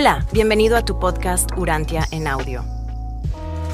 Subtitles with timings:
[0.00, 2.64] Hola, bienvenido a tu podcast Urantia en audio.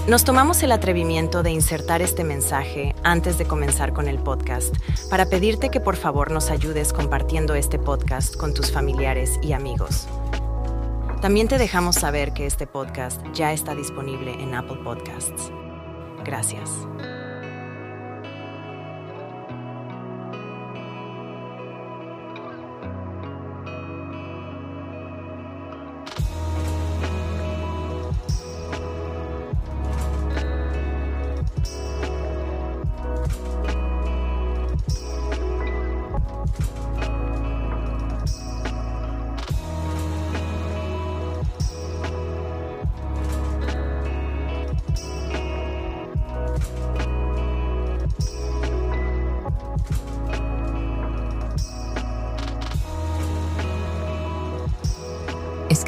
[0.09, 4.75] Nos tomamos el atrevimiento de insertar este mensaje antes de comenzar con el podcast
[5.11, 10.09] para pedirte que por favor nos ayudes compartiendo este podcast con tus familiares y amigos.
[11.21, 15.53] También te dejamos saber que este podcast ya está disponible en Apple Podcasts.
[16.25, 16.71] Gracias.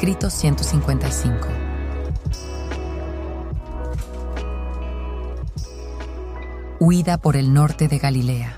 [0.07, 1.47] Escrito 155.
[6.79, 8.57] Huida por el norte de Galilea.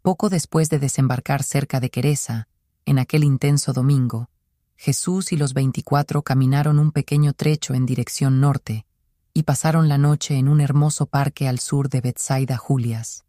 [0.00, 2.46] Poco después de desembarcar cerca de Queresa,
[2.86, 4.30] en aquel intenso domingo,
[4.76, 8.86] Jesús y los veinticuatro caminaron un pequeño trecho en dirección norte
[9.34, 13.24] y pasaron la noche en un hermoso parque al sur de Bethsaida Julias.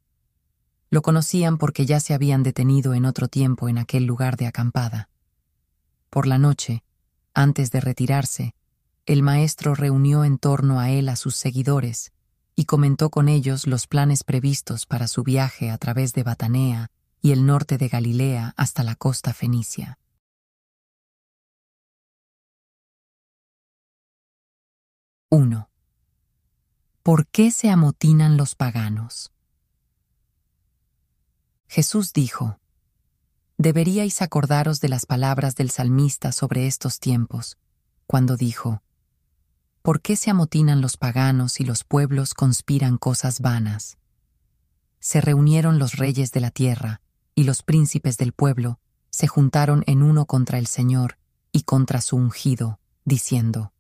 [0.90, 5.10] Lo conocían porque ya se habían detenido en otro tiempo en aquel lugar de acampada.
[6.10, 6.84] Por la noche,
[7.34, 8.56] antes de retirarse,
[9.06, 12.12] el maestro reunió en torno a él a sus seguidores
[12.56, 16.92] y comentó con ellos los planes previstos para su viaje a través de Batanea
[17.22, 20.00] y el norte de Galilea hasta la costa fenicia.
[25.32, 25.70] —1.
[27.04, 29.32] ¿Por qué se amotinan los paganos?
[31.72, 32.60] Jesús dijo,
[33.60, 37.60] Deberíais acordaros de las palabras del salmista sobre estos tiempos,
[38.08, 38.82] cuando dijo,
[39.84, 44.00] ¿Por qué se amotinan los paganos y los pueblos conspiran cosas vanas?
[45.00, 47.02] Se reunieron los reyes de la tierra,
[47.36, 48.80] y los príncipes del pueblo
[49.12, 51.20] se juntaron en uno contra el Señor
[51.52, 53.74] y contra su ungido, diciendo,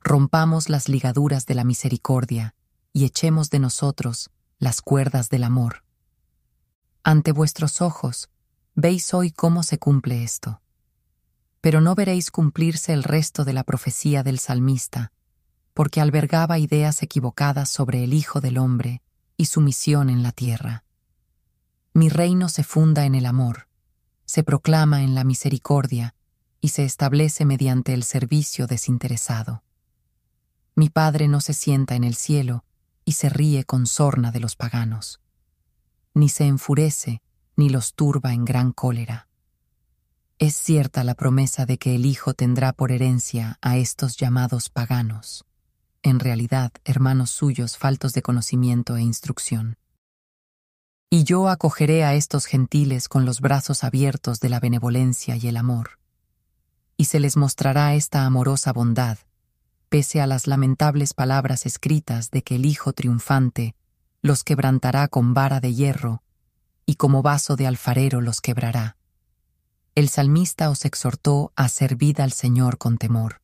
[0.00, 2.54] Rompamos las ligaduras de la misericordia,
[2.94, 5.83] y echemos de nosotros las cuerdas del amor.
[7.06, 8.30] Ante vuestros ojos,
[8.74, 10.62] veis hoy cómo se cumple esto.
[11.60, 15.12] Pero no veréis cumplirse el resto de la profecía del salmista,
[15.74, 19.02] porque albergaba ideas equivocadas sobre el Hijo del Hombre
[19.36, 20.84] y su misión en la tierra.
[21.92, 23.68] Mi reino se funda en el amor,
[24.24, 26.14] se proclama en la misericordia
[26.62, 29.62] y se establece mediante el servicio desinteresado.
[30.74, 32.64] Mi Padre no se sienta en el cielo
[33.04, 35.20] y se ríe con sorna de los paganos
[36.14, 37.20] ni se enfurece,
[37.56, 39.28] ni los turba en gran cólera.
[40.38, 45.44] Es cierta la promesa de que el Hijo tendrá por herencia a estos llamados paganos,
[46.02, 49.76] en realidad hermanos suyos faltos de conocimiento e instrucción.
[51.10, 55.56] Y yo acogeré a estos gentiles con los brazos abiertos de la benevolencia y el
[55.56, 55.98] amor,
[56.96, 59.18] y se les mostrará esta amorosa bondad,
[59.88, 63.76] pese a las lamentables palabras escritas de que el Hijo triunfante
[64.24, 66.22] los quebrantará con vara de hierro,
[66.86, 68.96] y como vaso de alfarero los quebrará.
[69.94, 73.42] El salmista os exhortó a servir al Señor con temor.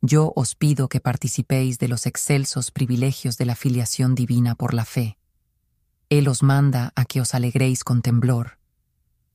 [0.00, 4.84] Yo os pido que participéis de los excelsos privilegios de la filiación divina por la
[4.84, 5.18] fe.
[6.10, 8.60] Él os manda a que os alegréis con temblor.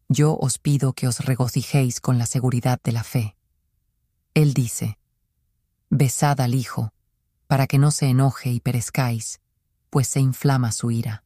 [0.07, 3.35] Yo os pido que os regocijéis con la seguridad de la fe.
[4.33, 4.97] Él dice,
[5.89, 6.93] Besad al Hijo,
[7.47, 9.41] para que no se enoje y perezcáis,
[9.93, 11.23] pues se inflama su ira.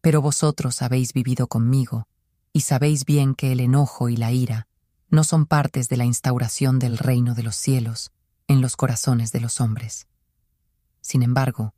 [0.00, 2.08] Pero vosotros habéis vivido conmigo,
[2.52, 4.66] y sabéis bien que el enojo y la ira
[5.08, 8.10] no son partes de la instauración del reino de los cielos
[8.48, 10.08] en los corazones de los hombres.
[11.00, 11.72] Sin embargo,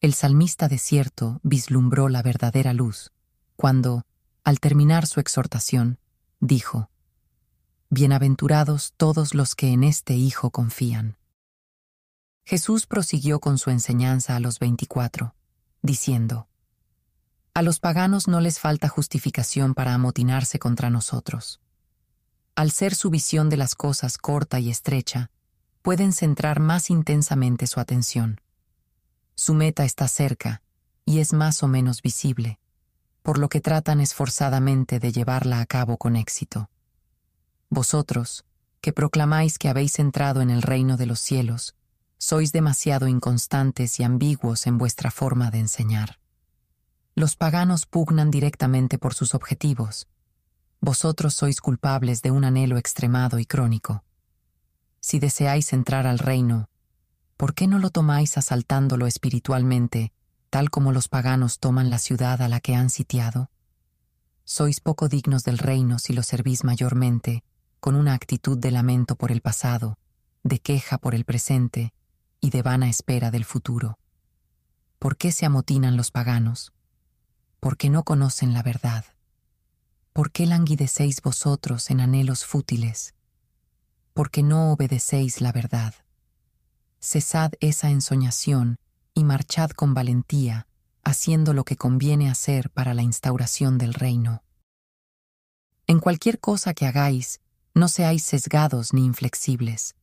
[0.00, 3.12] el salmista desierto vislumbró la verdadera luz,
[3.54, 4.02] cuando,
[4.42, 6.00] al terminar su exhortación,
[6.40, 6.90] dijo,
[7.88, 11.16] Bienaventurados todos los que en este Hijo confían.
[12.46, 15.34] Jesús prosiguió con su enseñanza a los veinticuatro,
[15.82, 16.46] diciendo,
[17.54, 21.60] A los paganos no les falta justificación para amotinarse contra nosotros.
[22.54, 25.32] Al ser su visión de las cosas corta y estrecha,
[25.82, 28.40] pueden centrar más intensamente su atención.
[29.34, 30.62] Su meta está cerca
[31.04, 32.60] y es más o menos visible,
[33.22, 36.70] por lo que tratan esforzadamente de llevarla a cabo con éxito.
[37.70, 38.44] Vosotros,
[38.80, 41.74] que proclamáis que habéis entrado en el reino de los cielos,
[42.18, 46.18] sois demasiado inconstantes y ambiguos en vuestra forma de enseñar.
[47.14, 50.08] Los paganos pugnan directamente por sus objetivos,
[50.80, 54.04] vosotros sois culpables de un anhelo extremado y crónico.
[55.00, 56.68] Si deseáis entrar al reino,
[57.36, 60.12] ¿por qué no lo tomáis asaltándolo espiritualmente,
[60.50, 63.50] tal como los paganos toman la ciudad a la que han sitiado?
[64.44, 67.42] Sois poco dignos del reino si lo servís mayormente,
[67.80, 69.98] con una actitud de lamento por el pasado,
[70.44, 71.92] de queja por el presente
[72.46, 73.98] y de vana espera del futuro.
[75.00, 76.72] ¿Por qué se amotinan los paganos?
[77.58, 79.04] Porque no conocen la verdad.
[80.12, 83.16] ¿Por qué languidecéis vosotros en anhelos fútiles?
[84.14, 85.92] Porque no obedecéis la verdad.
[87.00, 88.76] Cesad esa ensoñación
[89.12, 90.68] y marchad con valentía,
[91.02, 94.44] haciendo lo que conviene hacer para la instauración del reino.
[95.88, 97.40] En cualquier cosa que hagáis,
[97.74, 99.96] no seáis sesgados ni inflexibles.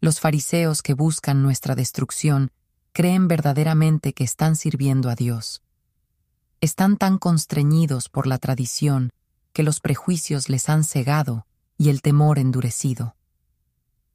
[0.00, 2.50] Los fariseos que buscan nuestra destrucción
[2.92, 5.64] creen verdaderamente que están sirviendo a Dios
[6.64, 9.12] están tan constreñidos por la tradición
[9.52, 11.46] que los prejuicios les han cegado
[11.76, 13.16] y el temor endurecido.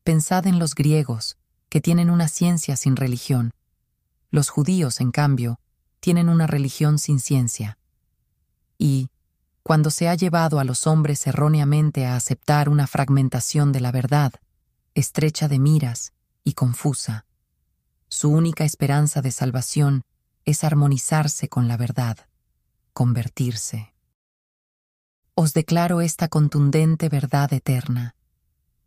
[0.03, 1.37] Pensad en los griegos,
[1.69, 3.51] que tienen una ciencia sin religión.
[4.31, 5.59] Los judíos, en cambio,
[5.99, 7.77] tienen una religión sin ciencia.
[8.79, 9.09] Y,
[9.61, 14.33] cuando se ha llevado a los hombres erróneamente a aceptar una fragmentación de la verdad,
[14.99, 16.13] estrecha de miras
[16.43, 17.25] y confusa,
[18.07, 20.03] su única esperanza de salvación
[20.45, 22.17] es armonizarse con la verdad
[22.99, 23.93] convertirse.
[25.33, 28.13] Os declaro esta contundente verdad eterna.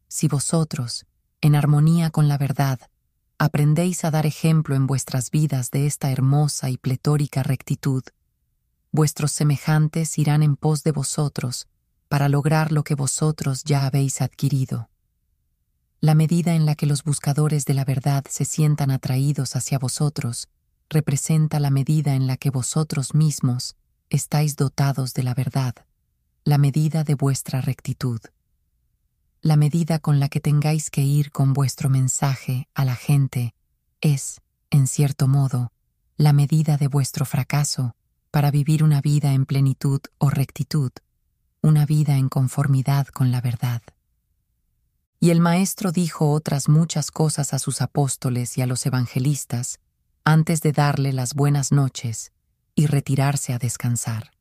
[0.07, 1.07] Si vosotros,
[1.41, 2.79] en armonía con la verdad,
[3.39, 8.03] aprendéis a dar ejemplo en vuestras vidas de esta hermosa y pletórica rectitud,
[8.91, 11.67] vuestros semejantes irán en pos de vosotros
[12.09, 14.91] para lograr lo que vosotros ya habéis adquirido.
[16.05, 20.49] La medida en la que los buscadores de la verdad se sientan atraídos hacia vosotros
[20.91, 23.77] representa la medida en la que vosotros mismos
[24.11, 25.77] estáis dotados de la verdad,
[26.43, 28.19] la medida de vuestra rectitud,
[29.43, 33.55] la medida con la que tengáis que ir con vuestro mensaje a la gente
[34.01, 34.41] es,
[34.71, 35.71] en cierto modo,
[36.17, 37.95] la medida de vuestro fracaso
[38.33, 40.91] para vivir una vida en plenitud o rectitud,
[41.61, 43.83] una vida en conformidad con la verdad.
[45.23, 49.79] Y el Maestro dijo otras muchas cosas a sus apóstoles y a los evangelistas
[50.25, 52.33] antes de darle las buenas noches
[52.75, 54.33] y retirarse a descansar.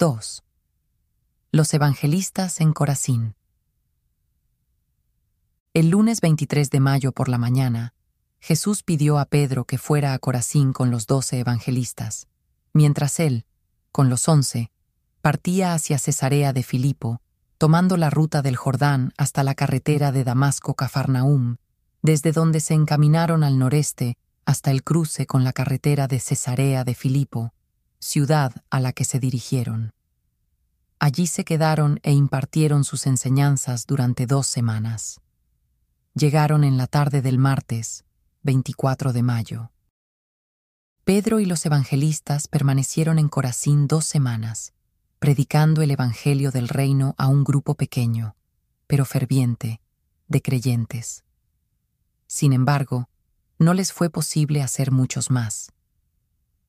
[0.00, 0.08] II.
[1.52, 3.34] Los evangelistas en Corazín.
[5.74, 7.92] El lunes 23 de mayo por la mañana,
[8.38, 12.28] Jesús pidió a Pedro que fuera a Corazín con los doce evangelistas,
[12.72, 13.44] mientras él,
[13.92, 14.70] con los once,
[15.20, 17.20] partía hacia Cesarea de Filipo,
[17.58, 21.56] tomando la ruta del Jordán hasta la carretera de Damasco-Cafarnaum,
[22.02, 24.16] desde donde se encaminaron al noreste
[24.46, 27.52] hasta el cruce con la carretera de Cesarea de Filipo,
[27.98, 29.92] ciudad a la que se dirigieron.
[30.98, 35.20] Allí se quedaron e impartieron sus enseñanzas durante dos semanas.
[36.14, 38.04] Llegaron en la tarde del martes,
[38.42, 39.70] 24 de mayo.
[41.04, 44.72] Pedro y los evangelistas permanecieron en Corazín dos semanas,
[45.20, 48.36] predicando el Evangelio del reino a un grupo pequeño,
[48.86, 49.82] pero ferviente,
[50.28, 51.24] de creyentes.
[52.26, 53.10] Sin embargo,
[53.58, 55.72] no les fue posible hacer muchos más.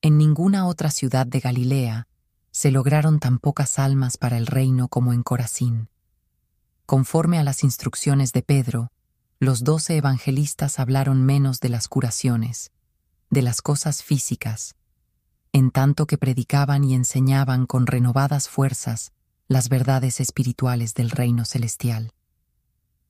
[0.02, 2.08] En ninguna otra ciudad de Galilea
[2.50, 5.88] se lograron tan pocas almas para el reino como en Corazín.
[6.84, 8.92] Conforme a las instrucciones de Pedro,
[9.38, 12.70] los doce evangelistas hablaron menos de las curaciones,
[13.30, 14.76] de las cosas físicas,
[15.52, 19.12] en tanto que predicaban y enseñaban con renovadas fuerzas
[19.48, 22.14] las verdades espirituales del reino celestial.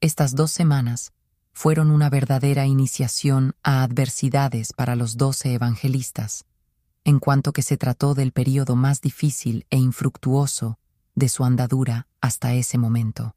[0.00, 1.12] Estas dos semanas
[1.52, 6.44] fueron una verdadera iniciación a adversidades para los doce evangelistas,
[7.04, 10.78] en cuanto que se trató del período más difícil e infructuoso
[11.14, 13.36] de su andadura hasta ese momento.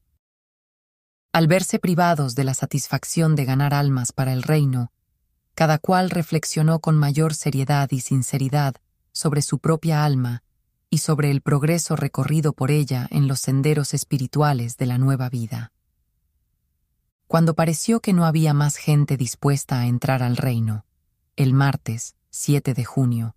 [1.31, 4.91] Al verse privados de la satisfacción de ganar almas para el reino,
[5.53, 8.75] cada cual reflexionó con mayor seriedad y sinceridad
[9.15, 10.43] sobre su propia alma
[10.89, 15.71] y sobre el progreso recorrido por ella en los senderos espirituales de la nueva vida.
[17.25, 20.85] Cuando pareció que no había más gente dispuesta a entrar al reino,
[21.37, 23.35] el martes, 7 de junio,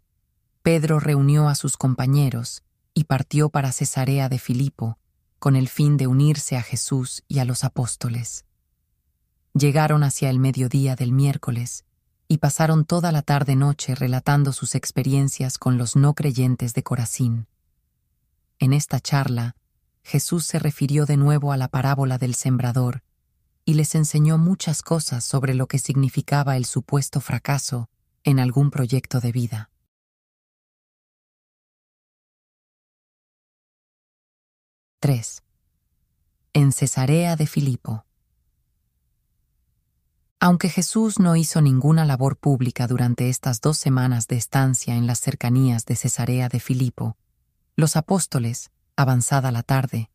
[0.62, 4.98] Pedro reunió a sus compañeros y partió para Cesarea de Filipo,
[5.38, 8.44] con el fin de unirse a Jesús y a los apóstoles.
[9.54, 11.84] Llegaron hacia el mediodía del miércoles
[12.28, 17.46] y pasaron toda la tarde-noche relatando sus experiencias con los no creyentes de Corazín.
[18.58, 19.56] En esta charla,
[20.02, 23.02] Jesús se refirió de nuevo a la parábola del sembrador
[23.64, 27.88] y les enseñó muchas cosas sobre lo que significaba el supuesto fracaso
[28.24, 29.70] en algún proyecto de vida.
[35.00, 35.42] —3.
[36.52, 38.07] En Cesarea de Filipo.
[40.40, 45.18] Aunque Jesús no hizo ninguna labor pública durante estas dos semanas de estancia en las
[45.18, 47.16] cercanías de Cesarea de Filipo,
[47.74, 50.10] los apóstoles, avanzada la tarde,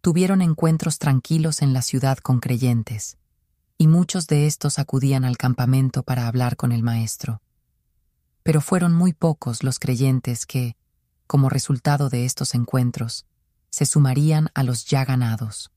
[0.00, 3.18] tuvieron encuentros tranquilos en la ciudad con creyentes,
[3.76, 7.42] y muchos de estos acudían al campamento para hablar con el Maestro.
[8.42, 10.74] Pero fueron muy pocos los creyentes que,
[11.26, 13.26] como resultado de estos encuentros,
[13.68, 15.70] se sumarían a los ya ganados.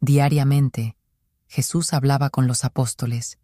[0.00, 0.96] Diariamente,
[1.50, 3.36] Jesús hablaba con los apóstoles,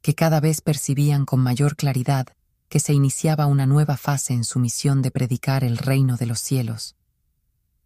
[0.00, 2.28] que cada vez percibían con mayor claridad
[2.70, 6.40] que se iniciaba una nueva fase en su misión de predicar el reino de los
[6.40, 6.96] cielos.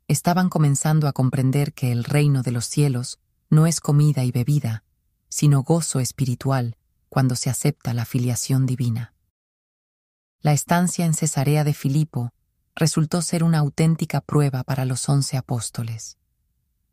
[0.07, 3.19] Estaban comenzando a comprender que el reino de los cielos
[3.51, 4.85] no es comida y bebida,
[5.29, 6.77] sino gozo espiritual
[7.09, 9.13] cuando se acepta la filiación divina.
[10.41, 12.33] La estancia en Cesarea de Filipo
[12.77, 16.17] resultó ser una auténtica prueba para los once apóstoles.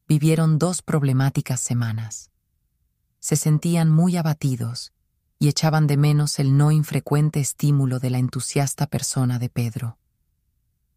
[0.08, 2.31] Vivieron dos problemáticas semanas
[3.22, 4.92] se sentían muy abatidos
[5.40, 9.98] y echaban de menos el no infrecuente estímulo de la entusiasta persona de Pedro.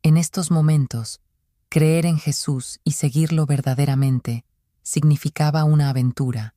[0.02, 1.20] En estos momentos,
[1.68, 4.44] creer en Jesús y seguirlo verdaderamente
[4.82, 6.54] significaba una aventura,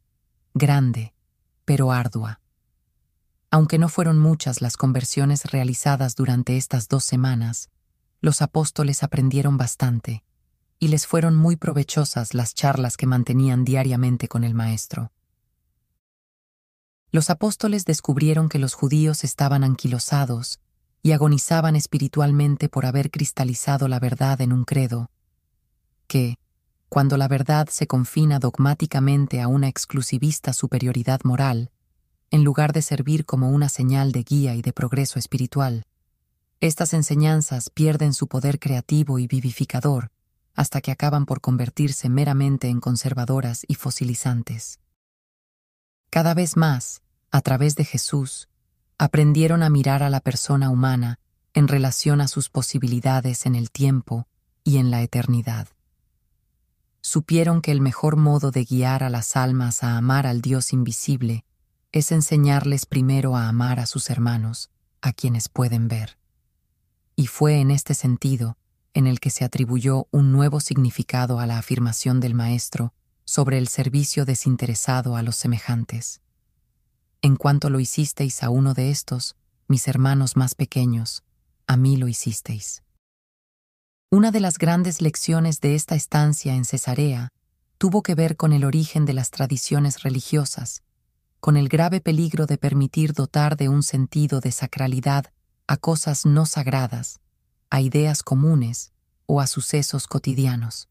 [0.54, 1.14] grande,
[1.66, 2.40] pero ardua.
[3.52, 7.70] Aunque no fueron muchas las conversiones realizadas durante estas dos semanas,
[8.22, 10.24] los apóstoles aprendieron bastante,
[10.80, 15.12] y les fueron muy provechosas las charlas que mantenían diariamente con el Maestro
[17.12, 20.60] los apóstoles descubrieron que los judíos estaban anquilosados
[21.02, 25.10] y agonizaban espiritualmente por haber cristalizado la verdad en un credo,
[26.08, 26.38] que,
[26.90, 31.72] cuando la verdad se confina dogmáticamente a una exclusivista superioridad moral,
[32.30, 35.86] en lugar de servir como una señal de guía y de progreso espiritual,
[36.60, 40.12] estas enseñanzas pierden su poder creativo y vivificador
[40.56, 44.80] hasta que acaban por convertirse meramente en conservadoras y fosilizantes.
[46.18, 48.50] Cada vez más, a través de Jesús,
[48.98, 51.20] aprendieron a mirar a la persona humana
[51.54, 54.28] en relación a sus posibilidades en el tiempo
[54.64, 55.68] y en la eternidad.
[57.02, 61.46] Supieron que el mejor modo de guiar a las almas a amar al Dios invisible
[61.92, 64.72] es enseñarles primero a amar a sus hermanos,
[65.04, 66.18] a quienes pueden ver.
[67.16, 68.58] Y fue en este sentido
[68.96, 72.96] en el que se atribuyó un nuevo significado a la afirmación del Maestro
[73.28, 76.22] sobre el servicio desinteresado a los semejantes.
[77.22, 79.36] En cuanto lo hicisteis a uno de estos,
[79.68, 81.26] mis hermanos más pequeños,
[81.68, 82.84] a mí lo hicisteis.
[84.10, 87.28] Una de las grandes lecciones de esta estancia en Cesarea
[87.78, 90.84] tuvo que ver con el origen de las tradiciones religiosas,
[91.42, 95.34] con el grave peligro de permitir dotar de un sentido de sacralidad
[95.68, 97.20] a cosas no sagradas,
[97.70, 98.94] a ideas comunes
[99.26, 100.88] o a sucesos cotidianos.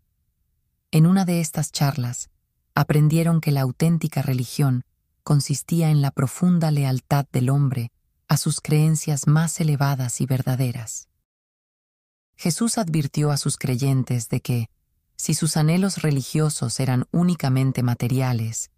[0.92, 2.30] En una de estas charlas,
[2.74, 4.84] aprendieron que la auténtica religión
[5.24, 7.90] consistía en la profunda lealtad del hombre
[8.28, 11.08] a sus creencias más elevadas y verdaderas.
[12.36, 14.70] Jesús advirtió a sus creyentes de que,
[15.16, 18.70] si sus anhelos religiosos eran únicamente materiales,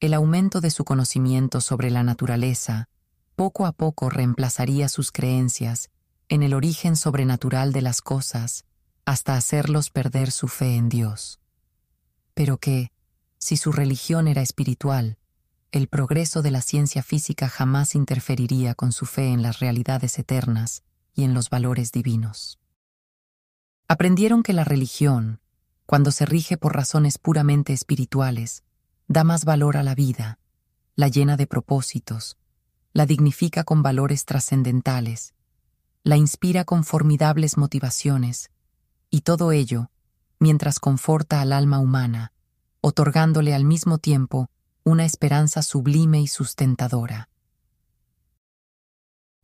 [0.00, 2.88] el aumento de su conocimiento sobre la naturaleza
[3.34, 5.90] poco a poco reemplazaría sus creencias
[6.28, 8.64] en el origen sobrenatural de las cosas
[9.04, 11.40] hasta hacerlos perder su fe en Dios.
[12.38, 12.92] Pero que,
[13.38, 15.18] si su religión era espiritual,
[15.72, 20.84] el progreso de la ciencia física jamás interferiría con su fe en las realidades eternas
[21.12, 22.60] y en los valores divinos.
[23.88, 25.40] Aprendieron que la religión,
[25.84, 28.62] cuando se rige por razones puramente espirituales,
[29.08, 30.38] da más valor a la vida,
[30.94, 32.38] la llena de propósitos,
[32.92, 35.34] la dignifica con valores trascendentales,
[36.04, 38.52] la inspira con formidables motivaciones,
[39.10, 39.90] y todo ello
[40.38, 42.32] mientras conforta al alma humana,
[42.80, 44.50] otorgándole al mismo tiempo
[44.84, 47.28] una esperanza sublime y sustentadora.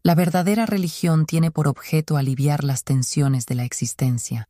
[0.03, 4.49] La verdadera religión tiene por objeto aliviar las tensiones de la existencia.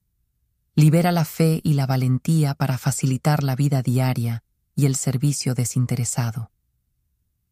[0.74, 4.42] Libera la fe y la valentía para facilitar la vida diaria
[4.74, 6.50] y el servicio desinteresado.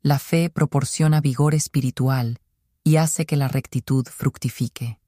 [0.03, 2.41] La fe proporciona vigor espiritual
[2.83, 4.99] y hace que la rectitud fructifique.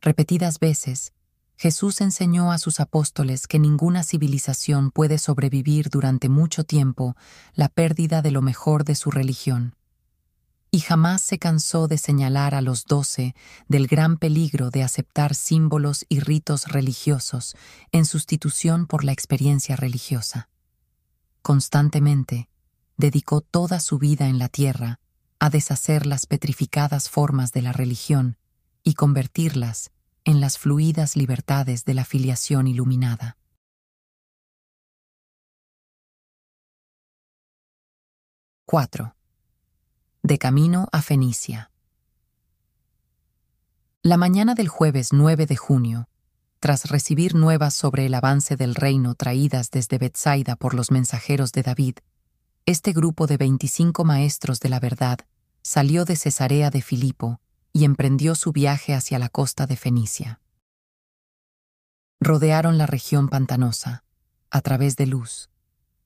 [0.00, 1.13] Repetidas veces,
[1.56, 7.16] Jesús enseñó a sus apóstoles que ninguna civilización puede sobrevivir durante mucho tiempo
[7.54, 9.76] la pérdida de lo mejor de su religión.
[10.70, 13.36] Y jamás se cansó de señalar a los doce
[13.68, 17.54] del gran peligro de aceptar símbolos y ritos religiosos
[17.92, 20.48] en sustitución por la experiencia religiosa.
[21.42, 22.48] Constantemente,
[22.96, 24.98] dedicó toda su vida en la tierra
[25.38, 28.38] a deshacer las petrificadas formas de la religión
[28.82, 29.92] y convertirlas
[30.24, 33.36] en las fluidas libertades de la filiación iluminada.
[38.66, 39.14] ¡4!
[40.22, 41.70] De camino a Fenicia.
[44.02, 46.08] La mañana del jueves 9 de junio,
[46.58, 51.62] tras recibir nuevas sobre el avance del reino traídas desde Bethsaida por los mensajeros de
[51.62, 51.96] David,
[52.64, 55.18] este grupo de veinticinco maestros de la verdad
[55.60, 57.40] salió de Cesarea de Filipo
[57.76, 60.40] y emprendió su viaje hacia la costa de Fenicia.
[62.20, 64.04] Rodearon la región pantanosa,
[64.50, 65.50] a través de Luz,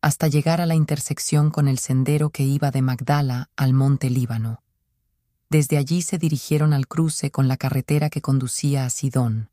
[0.00, 4.62] hasta llegar a la intersección con el sendero que iba de Magdala al monte Líbano.
[5.50, 9.50] Desde allí se dirigieron al cruce con la carretera que conducía a Sidón,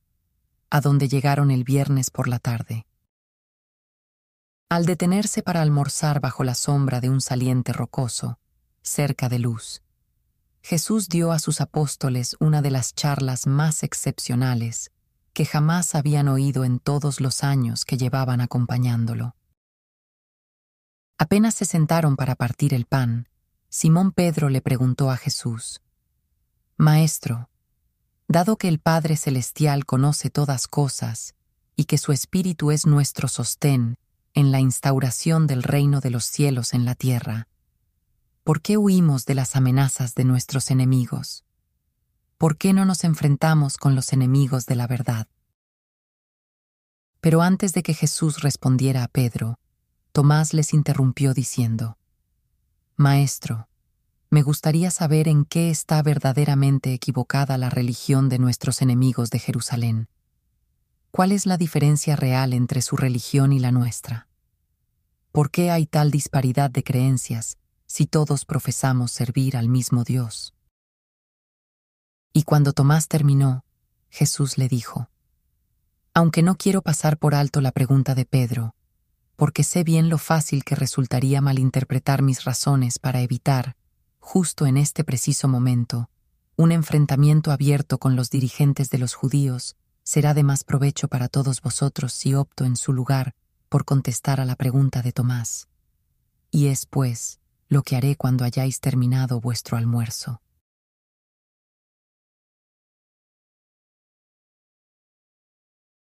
[0.69, 2.87] a donde llegaron el viernes por la tarde.
[4.69, 8.39] Al detenerse para almorzar bajo la sombra de un saliente rocoso,
[8.81, 9.84] cerca de luz,
[10.67, 14.91] Jesús dio a sus apóstoles una de las charlas más excepcionales
[15.31, 19.35] que jamás habían oído en todos los años que llevaban acompañándolo.
[21.19, 23.29] Apenas se sentaron para partir el pan,
[23.69, 25.83] Simón Pedro le preguntó a Jesús,
[26.77, 27.51] Maestro,
[28.27, 31.35] dado que el Padre Celestial conoce todas cosas
[31.75, 33.99] y que su Espíritu es nuestro sostén
[34.33, 37.49] en la instauración del reino de los cielos en la tierra,
[38.45, 41.43] ¿por qué huimos de las amenazas de nuestros enemigos?
[42.37, 45.27] ¿Por qué no nos enfrentamos con los enemigos de la verdad?
[47.21, 49.57] Pero antes de que Jesús respondiera a Pedro,
[50.11, 51.97] Tomás les interrumpió diciendo,
[52.95, 53.67] Maestro,
[54.29, 60.07] me gustaría saber en qué está verdaderamente equivocada la religión de nuestros enemigos de Jerusalén.
[61.09, 64.27] ¿Cuál es la diferencia real entre su religión y la nuestra?
[65.31, 67.57] ¿Por qué hay tal disparidad de creencias
[67.95, 70.53] si todos profesamos servir al mismo Dios?
[72.33, 73.63] Y cuando Tomás terminó,
[74.09, 75.09] Jesús le dijo,
[76.13, 78.75] Aunque no quiero pasar por alto la pregunta de Pedro,
[79.37, 83.77] porque sé bien lo fácil que resultaría malinterpretar mis razones para evitar,
[84.19, 86.09] justo en este preciso momento,
[86.57, 91.61] un enfrentamiento abierto con los dirigentes de los judíos será de más provecho para todos
[91.61, 93.35] vosotros si opto en su lugar
[93.69, 95.69] por contestar a la pregunta de Tomás.
[96.51, 100.41] Y es, pues, lo que haré cuando hayáis terminado vuestro almuerzo.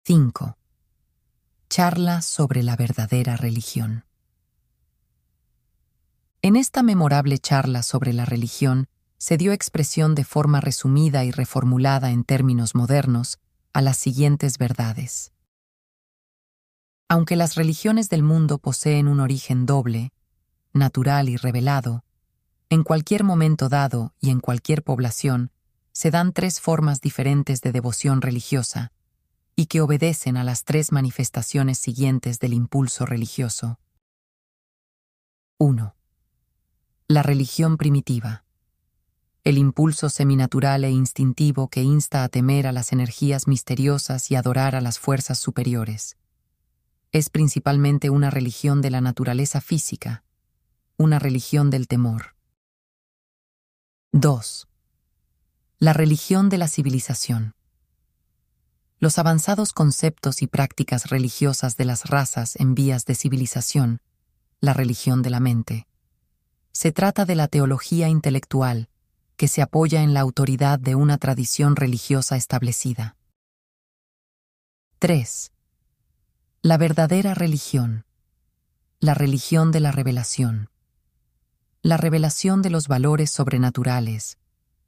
[0.06, 0.56] ¡5!
[1.68, 4.04] Charla sobre la verdadera religión.
[6.42, 12.10] En esta memorable charla sobre la religión se dio expresión de forma resumida y reformulada
[12.10, 13.38] en términos modernos
[13.72, 15.32] a las siguientes verdades.
[17.08, 20.12] Aunque las religiones del mundo poseen un origen doble,
[20.72, 22.04] natural y revelado,
[22.68, 25.50] en cualquier momento dado y en cualquier población
[25.92, 28.92] se dan tres formas diferentes de devoción religiosa
[29.56, 33.78] y que obedecen a las tres manifestaciones siguientes del impulso religioso.
[35.58, 35.94] 1
[37.10, 38.44] la religión primitiva.
[39.42, 44.76] El impulso seminatural e instintivo que insta a temer a las energías misteriosas y adorar
[44.76, 46.16] a las fuerzas superiores.
[47.10, 50.22] Es principalmente una religión de la naturaleza física,
[51.00, 52.36] una religión del temor.
[54.12, 54.68] 2.
[55.78, 57.54] La religión de la civilización.
[58.98, 64.02] Los avanzados conceptos y prácticas religiosas de las razas en vías de civilización,
[64.60, 65.86] la religión de la mente,
[66.70, 68.90] se trata de la teología intelectual,
[69.38, 73.16] que se apoya en la autoridad de una tradición religiosa establecida.
[74.98, 75.50] 3.
[76.60, 78.04] La verdadera religión.
[78.98, 80.69] La religión de la revelación.
[81.82, 84.38] La revelación de los valores sobrenaturales,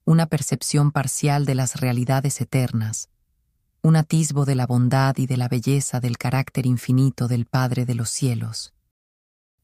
[0.04, 3.08] una percepción parcial de las realidades eternas,
[3.82, 7.94] un atisbo de la bondad y de la belleza del carácter infinito del Padre de
[7.94, 8.72] los cielos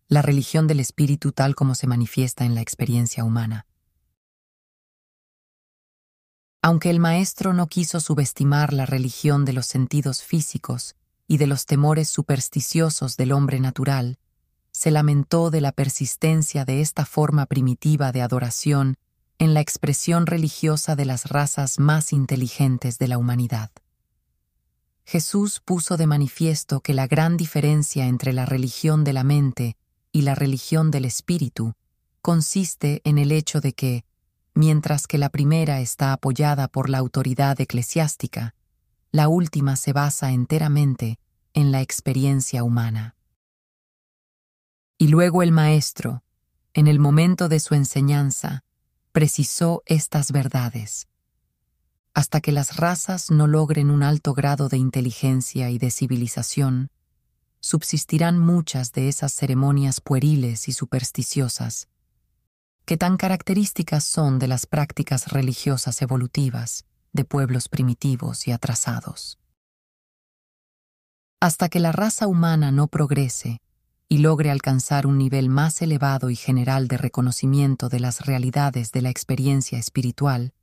[0.09, 3.67] la religión del espíritu tal como se manifiesta en la experiencia humana.
[6.63, 11.67] Aunque el maestro no quiso subestimar la religión de los sentidos físicos y de los
[11.67, 14.19] temores supersticiosos del hombre natural,
[14.79, 18.97] se lamentó de la persistencia de esta forma primitiva de adoración
[19.41, 23.73] en la expresión religiosa de las razas más inteligentes de la humanidad.
[25.05, 29.77] Jesús puso de manifiesto que la gran diferencia entre la religión de la mente
[30.13, 31.75] y la religión del espíritu
[32.23, 34.05] consiste en el hecho de que,
[34.55, 38.55] mientras que la primera está apoyada por la autoridad eclesiástica,
[39.11, 41.19] la última se basa enteramente
[41.53, 43.17] en la experiencia humana.
[44.99, 46.25] Y luego el maestro,
[46.75, 48.65] en el momento de su enseñanza,
[49.13, 51.09] precisó estas verdades.
[52.15, 56.91] hasta que las razas no logren un alto grado de inteligencia y de civilización,
[57.61, 61.87] subsistirán muchas de esas ceremonias pueriles y supersticiosas,
[62.87, 69.39] que tan características son de las prácticas religiosas evolutivas de pueblos primitivos y atrasados.
[71.39, 73.61] Hasta que la raza humana no progrese
[74.09, 79.03] y logre alcanzar un nivel más elevado y general de reconocimiento de las realidades de
[79.03, 80.55] la experiencia espiritual,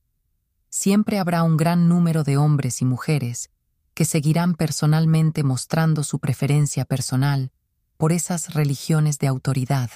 [0.70, 3.52] siempre habrá un gran número de hombres y mujeres
[3.94, 7.52] que seguirán personalmente mostrando su preferencia personal
[7.98, 9.90] por esas religiones de autoridad,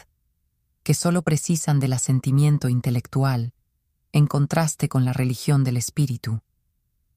[0.84, 3.54] que solo precisan del asentimiento intelectual,
[4.12, 6.42] en contraste con la religión del espíritu,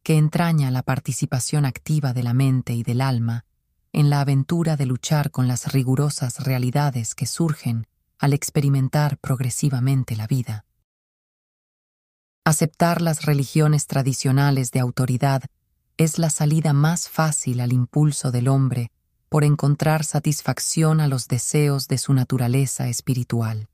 [0.03, 3.45] que entraña la participación activa de la mente y del alma
[3.93, 7.87] en la aventura de luchar con las rigurosas realidades que surgen
[8.19, 10.65] al experimentar progresivamente la vida.
[12.45, 15.43] Aceptar las religiones tradicionales de autoridad
[15.97, 18.91] es la salida más fácil al impulso del hombre
[19.29, 23.69] por encontrar satisfacción a los deseos de su naturaleza espiritual.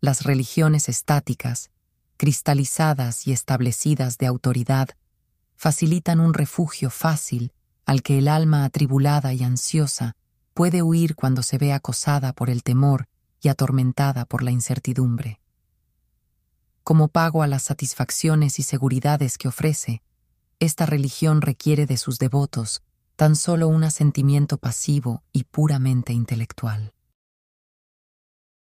[0.00, 1.70] Las religiones estáticas,
[2.16, 4.90] cristalizadas y establecidas de autoridad,
[5.56, 7.52] facilitan un refugio fácil
[7.86, 10.16] al que el alma atribulada y ansiosa
[10.54, 13.08] puede huir cuando se ve acosada por el temor
[13.40, 15.40] y atormentada por la incertidumbre.
[16.84, 20.02] Como pago a las satisfacciones y seguridades que ofrece,
[20.58, 22.82] esta religión requiere de sus devotos
[23.16, 26.92] tan solo un asentimiento pasivo y puramente intelectual.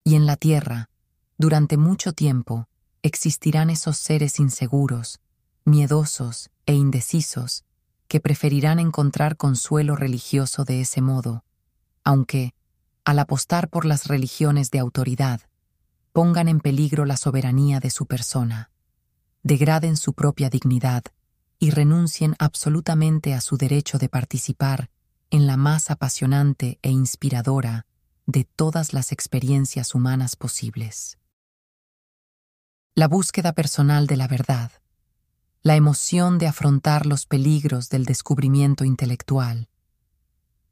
[0.03, 0.89] Y en la tierra,
[1.37, 2.67] durante mucho tiempo,
[3.01, 5.19] existirán esos seres inseguros,
[5.65, 7.63] miedosos e indecisos
[8.09, 11.45] que preferirán encontrar consuelo religioso de ese modo,
[12.03, 12.53] aunque,
[13.05, 15.41] al apostar por las religiones de autoridad,
[16.11, 18.71] pongan en peligro la soberanía de su persona,
[19.43, 21.03] degraden su propia dignidad
[21.59, 24.89] y renuncien absolutamente a su derecho de participar
[25.29, 27.85] en la más apasionante e inspiradora
[28.25, 31.19] de todas las experiencias humanas posibles.
[32.95, 34.71] La búsqueda personal de la verdad,
[35.61, 39.67] la emoción de afrontar los peligros del descubrimiento intelectual,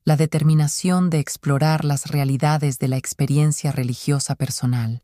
[0.06, 5.04] la determinación de explorar las realidades de la experiencia religiosa personal,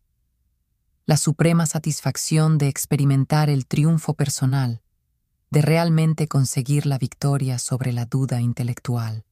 [1.06, 4.82] la suprema satisfacción de experimentar el triunfo personal,
[5.52, 9.26] de realmente conseguir la victoria sobre la duda intelectual,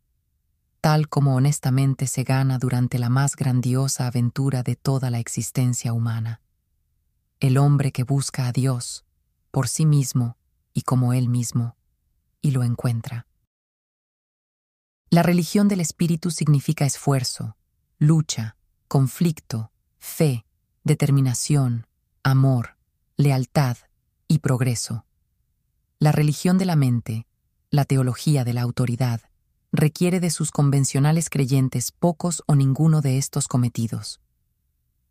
[0.81, 6.41] tal como honestamente se gana durante la más grandiosa aventura de toda la existencia humana.
[7.39, 9.05] El hombre que busca a Dios,
[9.51, 10.35] por sí mismo
[10.73, 11.75] y como Él mismo,
[12.41, 13.27] y lo encuentra.
[15.09, 17.57] La religión del espíritu significa esfuerzo,
[17.99, 18.55] lucha,
[18.87, 20.45] conflicto, fe,
[20.83, 21.85] determinación,
[22.23, 22.77] amor,
[23.17, 23.77] lealtad
[24.27, 25.05] y progreso.
[25.99, 27.27] La religión de la mente,
[27.69, 29.21] la teología de la autoridad,
[29.71, 34.19] requiere de sus convencionales creyentes pocos o ninguno de estos cometidos.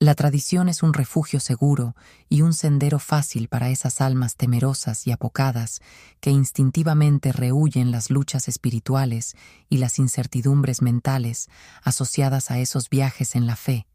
[0.03, 1.95] La tradición es un refugio seguro
[2.31, 5.83] y un sendero fácil para esas almas temerosas y apocadas
[6.21, 9.37] que instintivamente rehuyen las luchas espirituales
[9.69, 11.51] y las incertidumbres mentales
[11.83, 13.87] asociadas a esos viajes en la fe,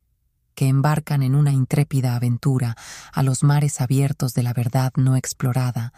[0.54, 2.76] que embarcan en una intrépida aventura
[3.12, 5.92] a los mares abiertos de la verdad no explorada,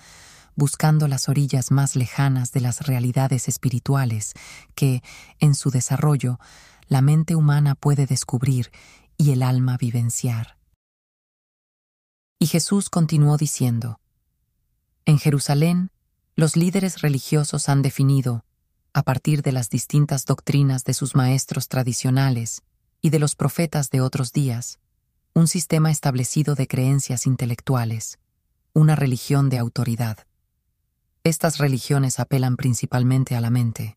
[0.56, 4.36] buscando las orillas más lejanas de las realidades espirituales
[4.74, 5.04] que,
[5.40, 6.40] en su desarrollo,
[6.88, 8.72] la mente humana puede descubrir
[9.18, 10.58] y el alma vivenciar.
[12.40, 14.00] Y Jesús continuó diciendo,
[15.06, 15.92] En Jerusalén,
[16.36, 18.46] los líderes religiosos han definido,
[18.94, 22.62] a partir de las distintas doctrinas de sus maestros tradicionales,
[23.02, 24.80] y de los profetas de otros días,
[25.34, 28.20] un sistema establecido de creencias intelectuales,
[28.74, 30.26] una religión de autoridad.
[31.24, 33.97] Estas religiones apelan principalmente a la mente.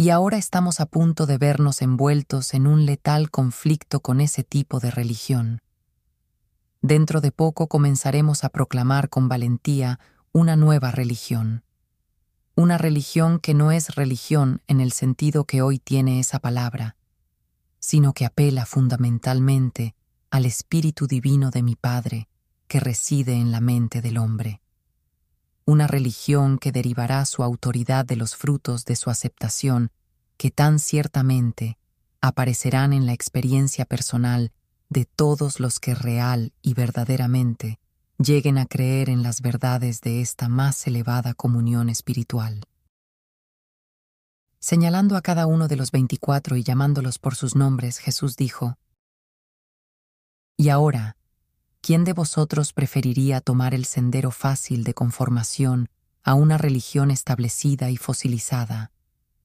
[0.00, 4.78] Y ahora estamos a punto de vernos envueltos en un letal conflicto con ese tipo
[4.78, 5.60] de religión.
[6.80, 9.98] Dentro de poco comenzaremos a proclamar con valentía
[10.30, 11.64] una nueva religión.
[12.54, 16.94] Una religión que no es religión en el sentido que hoy tiene esa palabra,
[17.80, 19.96] sino que apela fundamentalmente
[20.30, 22.28] al Espíritu Divino de mi Padre,
[22.68, 24.60] que reside en la mente del hombre.
[25.68, 29.90] Una religión que derivará su autoridad de los frutos de su aceptación,
[30.38, 31.76] que tan ciertamente
[32.22, 34.50] aparecerán en la experiencia personal
[34.88, 37.80] de todos los que real y verdaderamente
[38.16, 42.64] lleguen a creer en las verdades de esta más elevada comunión espiritual.
[44.60, 48.78] Señalando a cada uno de los veinticuatro y llamándolos por sus nombres, Jesús dijo,
[50.56, 51.18] Y ahora,
[51.88, 55.88] ¿quién de vosotros preferiría tomar el sendero fácil de conformación
[56.22, 58.92] a una religión establecida y fosilizada,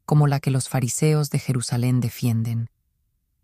[0.05, 2.69] como la que los fariseos de Jerusalén defienden,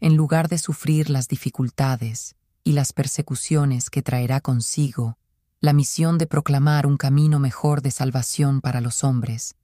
[0.01, 2.35] en lugar de sufrir las dificultades
[2.65, 5.17] y las persecuciones que traerá consigo
[5.61, 9.55] la misión de proclamar un camino mejor de salvación para los hombres,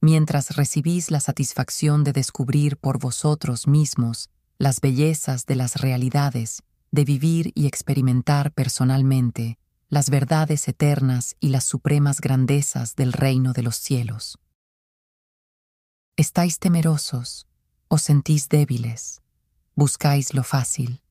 [0.00, 7.04] mientras recibís la satisfacción de descubrir por vosotros mismos las bellezas de las realidades, de
[7.04, 13.76] vivir y experimentar personalmente las verdades eternas y las supremas grandezas del reino de los
[13.76, 14.38] cielos.
[16.16, 17.46] Estáis temerosos,
[17.88, 19.22] os sentís débiles,
[19.74, 21.02] buscáis lo fácil.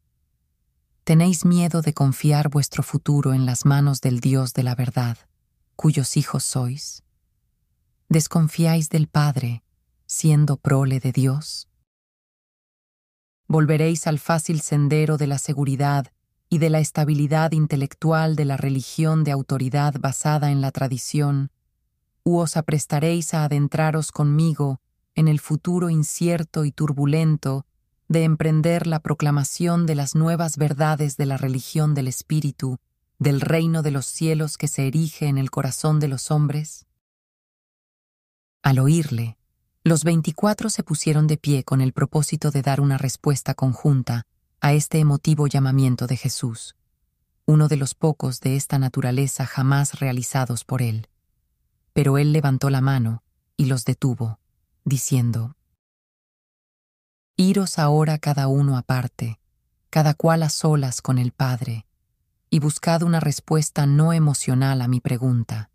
[1.04, 5.18] Tenéis miedo de confiar vuestro futuro en las manos del Dios de la verdad,
[5.76, 7.04] cuyos hijos sois.
[8.10, 9.64] ¿Desconfiáis del Padre,
[10.06, 11.68] siendo prole de Dios?
[13.48, 16.08] Volveréis al fácil sendero de la seguridad
[16.50, 21.52] y de la estabilidad intelectual de la religión de autoridad basada en la tradición,
[22.24, 24.82] u os aprestaréis a adentraros conmigo
[25.16, 27.66] en el futuro incierto y turbulento
[28.08, 32.80] de emprender la proclamación de las nuevas verdades de la religión del Espíritu,
[33.20, 36.86] del reino de los cielos que se erige en el corazón de los hombres?
[38.62, 39.37] Al oírle,
[39.88, 44.26] los veinticuatro se pusieron de pie con el propósito de dar una respuesta conjunta
[44.60, 46.76] a este emotivo llamamiento de Jesús,
[47.46, 51.08] uno de los pocos de esta naturaleza jamás realizados por él.
[51.94, 53.24] Pero él levantó la mano
[53.56, 54.40] y los detuvo,
[54.84, 55.56] diciendo,
[57.38, 59.40] Iros ahora cada uno aparte,
[59.90, 61.86] cada cual a solas con el Padre,
[62.50, 65.70] y buscad una respuesta no emocional a mi pregunta,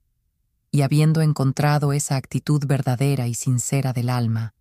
[0.74, 4.54] y habiendo encontrado esa actitud verdadera y sincera del alma,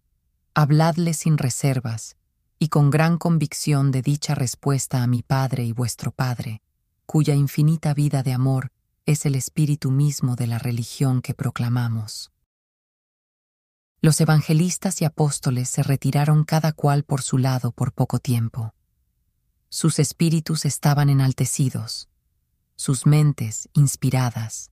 [0.54, 2.18] habladle sin reservas,
[2.60, 6.62] y con gran convicción de dicha respuesta a mi Padre y vuestro Padre,
[7.06, 8.72] cuya infinita vida de amor
[9.06, 12.32] es el espíritu mismo de la religión que proclamamos.
[14.02, 18.74] Los evangelistas y apóstoles se retiraron cada cual por su lado por poco tiempo.
[19.70, 22.10] Sus espíritus estaban enaltecidos,
[22.76, 24.72] sus mentes inspiradas,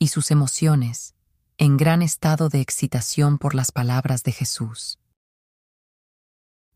[0.00, 1.14] y sus emociones
[1.58, 4.98] en gran estado de excitación por las palabras de Jesús.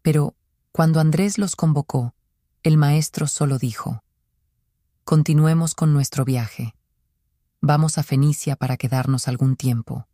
[0.02, 0.36] Pero,
[0.72, 2.14] cuando Andrés los convocó,
[2.62, 4.04] el maestro solo dijo,
[5.04, 6.74] Continuemos con nuestro viaje.
[7.62, 10.06] Vamos a Fenicia para quedarnos algún tiempo,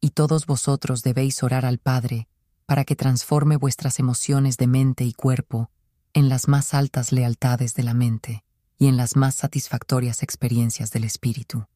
[0.00, 2.28] y todos vosotros debéis orar al Padre
[2.66, 5.72] para que transforme vuestras emociones de mente y cuerpo
[6.12, 8.44] en las más altas lealtades de la mente
[8.78, 11.66] y en las más satisfactorias experiencias del espíritu.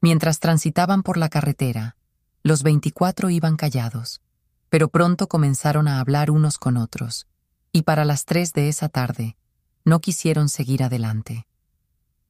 [0.00, 1.96] Mientras transitaban por la carretera,
[2.42, 4.20] los veinticuatro iban callados,
[4.68, 7.26] pero pronto comenzaron a hablar unos con otros,
[7.72, 9.36] y para las tres de esa tarde
[9.84, 11.46] no quisieron seguir adelante.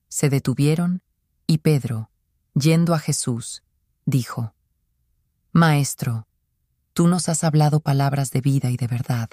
[0.08, 1.02] Se detuvieron
[1.46, 2.10] y Pedro,
[2.54, 3.62] yendo a Jesús,
[4.04, 4.54] dijo,
[5.52, 6.26] Maestro,
[6.92, 9.30] tú nos has hablado palabras de vida y de verdad.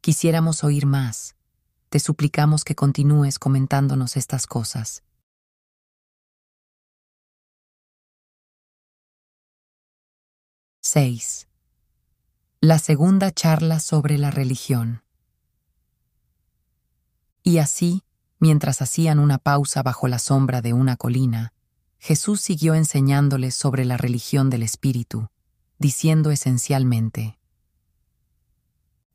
[0.00, 1.34] Quisiéramos oír más.
[1.88, 5.02] Te suplicamos que continúes comentándonos estas cosas.
[10.86, 11.48] Seis.
[12.60, 15.02] La segunda charla sobre la religión.
[17.42, 18.02] Y así,
[18.38, 21.54] mientras hacían una pausa bajo la sombra de una colina,
[21.98, 25.28] Jesús siguió enseñándoles sobre la religión del Espíritu,
[25.78, 27.38] diciendo esencialmente,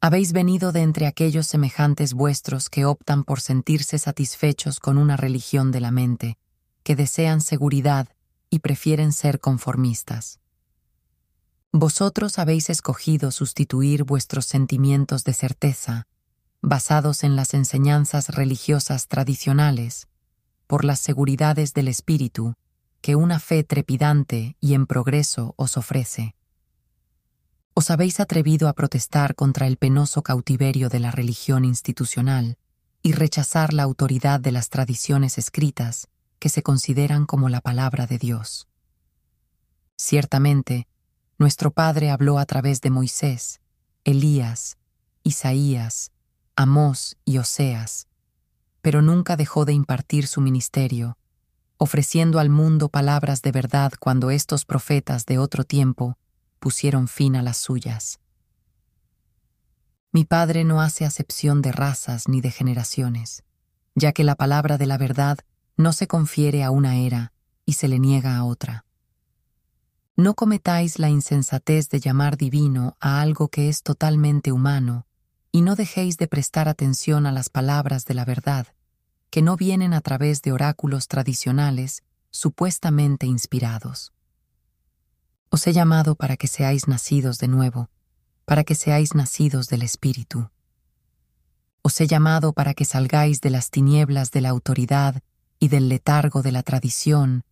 [0.02, 5.72] Habéis venido de entre aquellos semejantes vuestros que optan por sentirse satisfechos con una religión
[5.72, 6.40] de la mente,
[6.82, 8.08] que desean seguridad
[8.50, 10.40] y prefieren ser conformistas.
[11.72, 16.08] Vosotros habéis escogido sustituir vuestros sentimientos de certeza,
[16.62, 20.08] basados en las enseñanzas religiosas tradicionales,
[20.66, 22.56] por las seguridades del espíritu
[23.02, 26.36] que una fe trepidante y en progreso os ofrece.
[27.76, 32.58] Os habéis atrevido a protestar contra el penoso cautiverio de la religión institucional
[33.02, 36.08] y rechazar la autoridad de las tradiciones escritas
[36.40, 38.68] que se consideran como la palabra de Dios.
[39.96, 40.88] Ciertamente,
[41.40, 43.62] nuestro Padre habló a través de Moisés,
[44.04, 44.78] Elías,
[45.24, 46.12] Isaías,
[46.56, 48.08] Amós y Oseas,
[48.82, 51.18] pero nunca dejó de impartir su ministerio,
[51.78, 56.18] ofreciendo al mundo palabras de verdad cuando estos profetas de otro tiempo
[56.60, 58.20] pusieron fin a las suyas.
[60.12, 63.44] Mi Padre no hace acepción de razas ni de generaciones,
[63.96, 65.38] ya que la palabra de la verdad
[65.78, 67.32] no se confiere a una era
[67.66, 68.84] y se le niega a otra.
[70.20, 75.08] No cometáis la insensatez de llamar divino a algo que es totalmente humano,
[75.50, 78.68] y no dejéis de prestar atención a las palabras de la verdad,
[79.30, 84.12] que no vienen a través de oráculos tradicionales supuestamente inspirados.
[85.52, 87.90] Os he llamado para que seáis nacidos de nuevo,
[88.44, 90.50] para que seáis nacidos del Espíritu.
[91.82, 95.22] Os he llamado para que salgáis de las tinieblas de la autoridad
[95.60, 97.46] y del letargo de la tradición,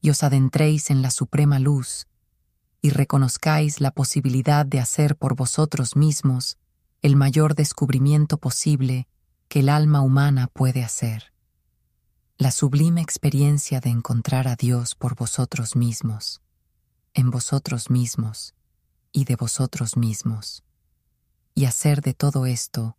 [0.00, 2.06] y os adentréis en la suprema luz,
[2.80, 6.58] y reconozcáis la posibilidad de hacer por vosotros mismos
[7.02, 9.08] el mayor descubrimiento posible
[9.48, 11.32] que el alma humana puede hacer.
[12.38, 16.42] La sublime experiencia de encontrar a Dios por vosotros mismos,
[17.14, 18.54] en vosotros mismos
[19.12, 20.62] y de vosotros mismos,
[21.54, 22.96] y hacer de todo esto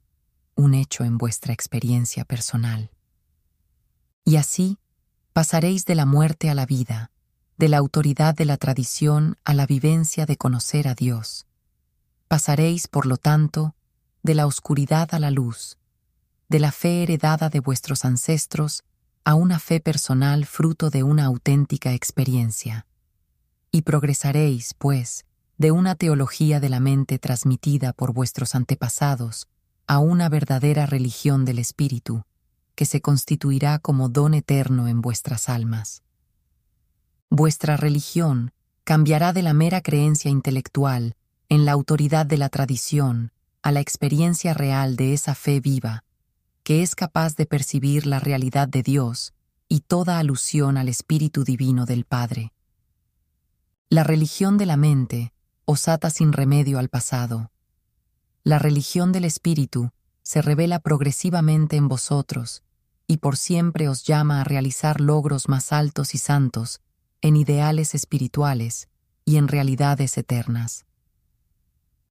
[0.56, 2.90] un hecho en vuestra experiencia personal.
[4.26, 4.80] Y así
[5.38, 7.12] pasaréis de la muerte a la vida,
[7.60, 11.46] de la autoridad de la tradición a la vivencia de conocer a Dios.
[12.28, 13.76] Pasaréis, por lo tanto,
[14.24, 15.78] de la oscuridad a la luz,
[16.50, 18.84] de la fe heredada de vuestros ancestros
[19.26, 22.88] a una fe personal fruto de una auténtica experiencia.
[23.72, 25.28] Y progresaréis, pues,
[25.60, 29.48] de una teología de la mente transmitida por vuestros antepasados
[29.86, 32.24] a una verdadera religión del Espíritu,
[32.78, 36.04] que se constituirá como don eterno en vuestras almas.
[37.28, 38.52] Vuestra religión
[38.84, 41.16] cambiará de la mera creencia intelectual
[41.50, 43.32] en la autoridad de la tradición
[43.64, 46.04] a la experiencia real de esa fe viva,
[46.62, 49.34] que es capaz de percibir la realidad de Dios
[49.68, 52.54] y toda alusión al Espíritu Divino del Padre.
[53.90, 55.34] La religión de la mente
[55.66, 57.50] os ata sin remedio al pasado.
[58.44, 59.90] La religión del Espíritu
[60.22, 62.62] se revela progresivamente en vosotros
[63.08, 66.82] y por siempre os llama a realizar logros más altos y santos
[67.22, 68.90] en ideales espirituales
[69.26, 70.86] y en realidades eternas.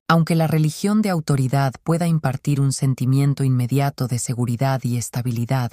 [0.08, 5.72] Aunque la religión de autoridad pueda impartir un sentimiento inmediato de seguridad y estabilidad,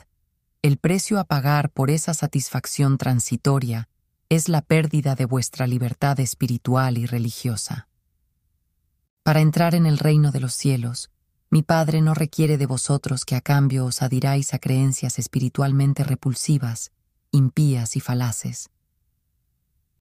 [0.62, 3.90] el precio a pagar por esa satisfacción transitoria
[4.30, 7.88] es la pérdida de vuestra libertad espiritual y religiosa.
[9.22, 11.12] Para entrar en el reino de los cielos,
[11.54, 16.92] mi Padre no requiere de vosotros que a cambio os adiráis a creencias espiritualmente repulsivas,
[17.30, 18.72] impías y falaces.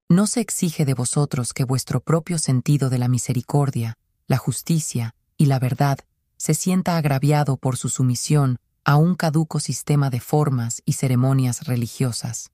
[0.08, 5.44] No se exige de vosotros que vuestro propio sentido de la misericordia, la justicia y
[5.44, 5.98] la verdad
[6.38, 12.50] se sienta agraviado por su sumisión a un caduco sistema de formas y ceremonias religiosas.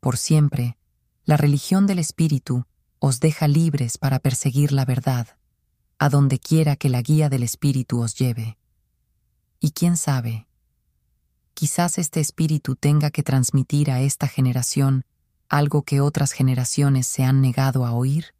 [0.00, 0.76] Por siempre,
[1.24, 2.66] la religión del Espíritu
[2.98, 5.38] os deja libres para perseguir la verdad,
[5.98, 8.58] a donde quiera que la guía del Espíritu os lleve.
[9.60, 10.46] Y quién sabe,
[11.54, 15.04] quizás este Espíritu tenga que transmitir a esta generación
[15.48, 18.34] algo que otras generaciones se han negado a oír?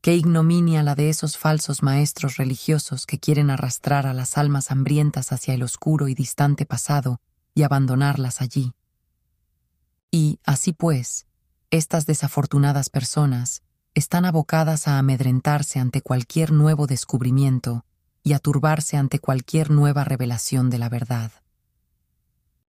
[0.00, 5.32] Qué ignominia la de esos falsos maestros religiosos que quieren arrastrar a las almas hambrientas
[5.32, 7.20] hacia el oscuro y distante pasado
[7.54, 8.72] y abandonarlas allí.
[10.10, 11.26] Y, así pues,
[11.70, 13.62] estas desafortunadas personas
[13.98, 17.84] están abocadas a amedrentarse ante cualquier nuevo descubrimiento
[18.22, 21.32] y a turbarse ante cualquier nueva revelación de la verdad.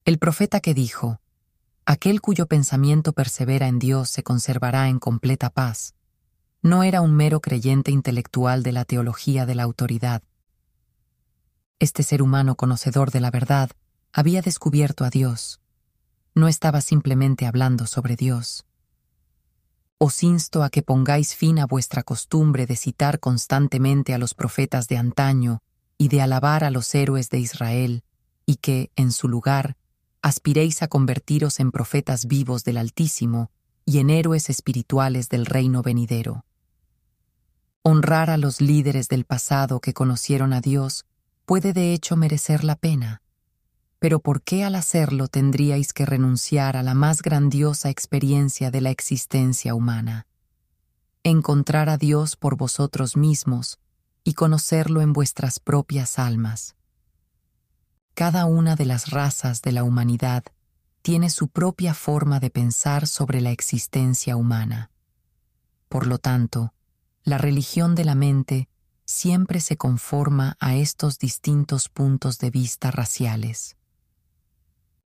[0.04, 1.22] El profeta que dijo,
[1.86, 5.94] Aquel cuyo pensamiento persevera en Dios se conservará en completa paz.
[6.60, 10.22] No era un mero creyente intelectual de la teología de la autoridad.
[11.78, 13.70] Este ser humano conocedor de la verdad
[14.12, 15.62] había descubierto a Dios.
[16.34, 18.66] No estaba simplemente hablando sobre Dios.
[20.06, 24.86] Os insto a que pongáis fin a vuestra costumbre de citar constantemente a los profetas
[24.86, 25.62] de antaño
[25.96, 28.04] y de alabar a los héroes de Israel,
[28.44, 29.78] y que, en su lugar,
[30.20, 33.50] aspiréis a convertiros en profetas vivos del Altísimo
[33.86, 36.44] y en héroes espirituales del reino venidero.
[37.80, 41.06] Honrar a los líderes del pasado que conocieron a Dios
[41.46, 43.22] puede de hecho merecer la pena,
[44.04, 48.90] pero ¿por qué al hacerlo tendríais que renunciar a la más grandiosa experiencia de la
[48.90, 50.26] existencia humana?
[51.22, 53.78] Encontrar a Dios por vosotros mismos
[54.22, 56.76] y conocerlo en vuestras propias almas.
[58.12, 60.44] Cada una de las razas de la humanidad
[61.00, 64.90] tiene su propia forma de pensar sobre la existencia humana.
[65.88, 66.74] Por lo tanto,
[67.22, 68.68] la religión de la mente
[69.06, 73.78] siempre se conforma a estos distintos puntos de vista raciales.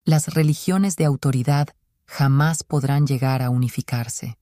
[0.07, 1.67] Las religiones de autoridad
[2.07, 4.39] jamás podrán llegar a unificarse.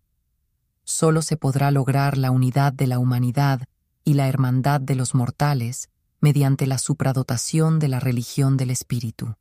[0.85, 3.63] Solo se podrá lograr la unidad de la humanidad
[4.05, 5.89] y la hermandad de los mortales
[6.21, 9.37] mediante la supradotación de la religión del espíritu.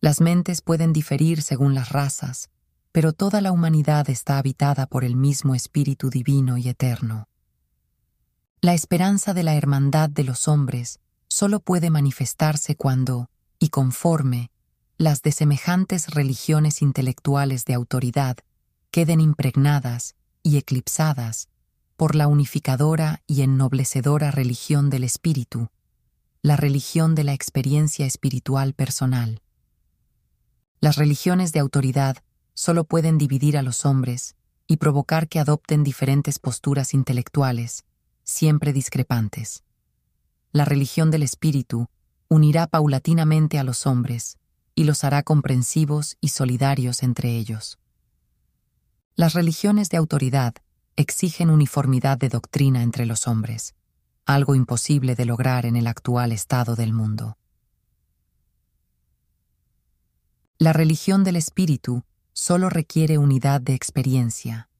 [0.00, 2.50] Las mentes pueden diferir según las razas,
[2.90, 7.28] pero toda la humanidad está habitada por el mismo espíritu divino y eterno.
[8.60, 13.30] La esperanza de la hermandad de los hombres solo puede manifestarse cuando,
[13.60, 14.49] y conforme,
[15.00, 18.36] las de semejantes religiones intelectuales de autoridad
[18.90, 21.48] queden impregnadas y eclipsadas
[21.96, 25.70] por la unificadora y ennoblecedora religión del espíritu,
[26.42, 29.40] la religión de la experiencia espiritual personal.
[30.80, 32.18] Las religiones de autoridad
[32.52, 34.36] solo pueden dividir a los hombres
[34.66, 37.86] y provocar que adopten diferentes posturas intelectuales,
[38.22, 39.64] siempre discrepantes.
[40.52, 41.88] La religión del espíritu
[42.28, 44.36] unirá paulatinamente a los hombres
[44.80, 47.78] y los hará comprensivos y solidarios entre ellos.
[49.14, 50.54] Las religiones de autoridad
[50.96, 53.74] exigen uniformidad de doctrina entre los hombres,
[54.24, 57.36] algo imposible de lograr en el actual estado del mundo.
[60.56, 62.02] La religión del espíritu
[62.32, 64.70] solo requiere unidad de experiencia,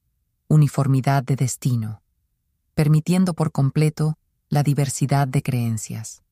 [0.47, 2.01] uniformidad de destino,
[2.73, 4.17] permitiendo por completo
[4.49, 6.23] la diversidad de creencias.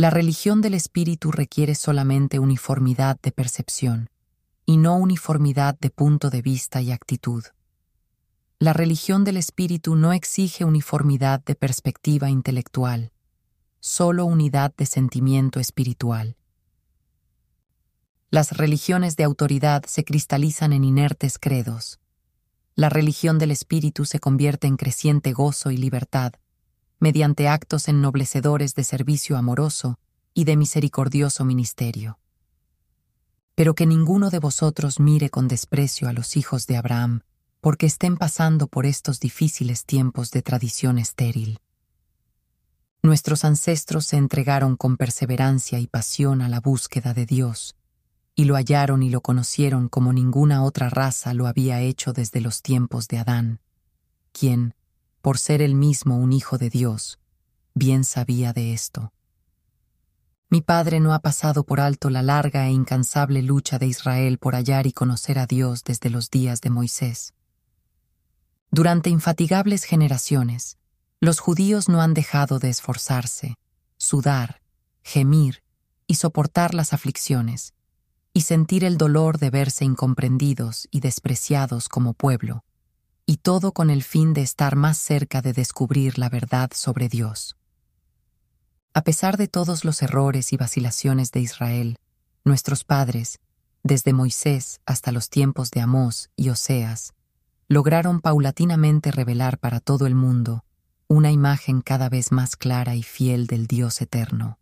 [0.00, 4.08] La religión del espíritu requiere solamente uniformidad de percepción
[4.64, 7.42] y no uniformidad de punto de vista y actitud.
[8.60, 13.10] La religión del espíritu no exige uniformidad de perspectiva intelectual,
[13.80, 16.36] solo unidad de sentimiento espiritual.
[18.30, 21.98] Las religiones de autoridad se cristalizan en inertes credos.
[22.76, 26.34] La religión del espíritu se convierte en creciente gozo y libertad,
[27.00, 29.98] mediante actos ennoblecedores de servicio amoroso
[30.34, 32.18] y de misericordioso ministerio.
[33.54, 37.22] Pero que ninguno de vosotros mire con desprecio a los hijos de Abraham,
[37.60, 41.58] porque estén pasando por estos difíciles tiempos de tradición estéril.
[43.02, 47.76] Nuestros ancestros se entregaron con perseverancia y pasión a la búsqueda de Dios,
[48.34, 52.62] y lo hallaron y lo conocieron como ninguna otra raza lo había hecho desde los
[52.62, 53.60] tiempos de Adán,
[54.32, 54.74] quien,
[55.28, 57.18] por ser él mismo un hijo de Dios,
[57.74, 59.12] bien sabía de esto.
[60.48, 64.54] Mi padre no ha pasado por alto la larga e incansable lucha de Israel por
[64.54, 67.34] hallar y conocer a Dios desde los días de Moisés.
[68.70, 70.78] Durante infatigables generaciones,
[71.20, 73.56] los judíos no han dejado de esforzarse,
[73.98, 74.62] sudar,
[75.02, 75.62] gemir
[76.06, 77.74] y soportar las aflicciones,
[78.32, 82.64] y sentir el dolor de verse incomprendidos y despreciados como pueblo,
[83.30, 87.58] y todo con el fin de estar más cerca de descubrir la verdad sobre Dios.
[88.94, 91.98] A pesar de todos los errores y vacilaciones de Israel,
[92.46, 93.38] nuestros padres,
[93.82, 97.12] desde Moisés hasta los tiempos de Amós y Oseas,
[97.68, 100.64] lograron paulatinamente revelar para todo el mundo
[101.06, 104.58] una imagen cada vez más clara y fiel del Dios eterno.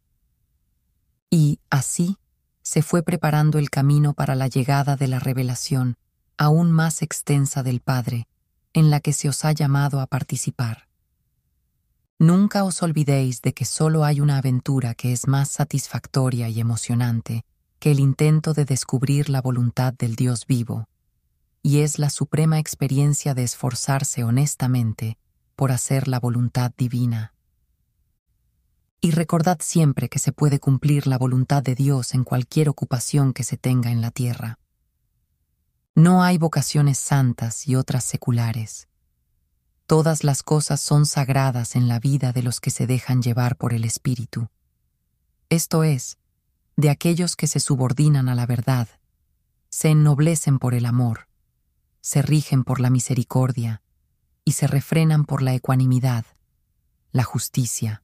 [1.30, 2.18] Y, así,
[2.62, 5.98] se fue preparando el camino para la llegada de la revelación
[6.36, 8.26] aún más extensa del Padre,
[8.76, 10.86] en la que se os ha llamado a participar.
[12.18, 17.46] Nunca os olvidéis de que solo hay una aventura que es más satisfactoria y emocionante
[17.78, 20.88] que el intento de descubrir la voluntad del Dios vivo,
[21.62, 25.16] y es la suprema experiencia de esforzarse honestamente
[25.56, 27.32] por hacer la voluntad divina.
[29.00, 33.42] Y recordad siempre que se puede cumplir la voluntad de Dios en cualquier ocupación que
[33.42, 34.58] se tenga en la tierra.
[35.96, 38.86] No hay vocaciones santas y otras seculares.
[39.86, 43.72] Todas las cosas son sagradas en la vida de los que se dejan llevar por
[43.72, 44.50] el Espíritu.
[45.48, 46.18] Esto es,
[46.76, 48.88] de aquellos que se subordinan a la verdad,
[49.70, 51.28] se ennoblecen por el amor,
[52.02, 53.80] se rigen por la misericordia
[54.44, 56.26] y se refrenan por la ecuanimidad,
[57.10, 58.02] la justicia.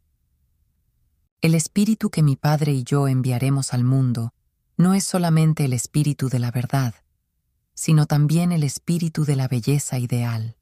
[1.43, 4.32] El espíritu que mi Padre y yo enviaremos al mundo
[4.78, 6.95] no es solamente el espíritu de la verdad,
[7.83, 10.55] sino también el espíritu de la belleza ideal.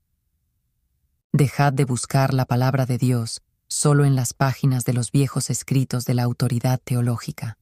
[1.35, 6.07] Dejad de buscar la palabra de Dios solo en las páginas de los viejos escritos
[6.07, 7.59] de la autoridad teológica.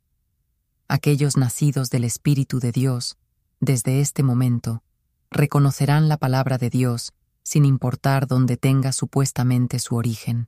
[0.87, 3.17] Aquellos nacidos del Espíritu de Dios,
[3.59, 4.85] desde este momento,
[5.29, 10.47] reconocerán la palabra de Dios sin importar dónde tenga supuestamente su origen.